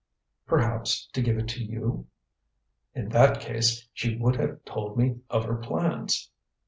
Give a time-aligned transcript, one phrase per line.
[0.47, 2.07] "Perhaps to give it to you."
[2.95, 6.31] "In that case, she would have told me of her plans."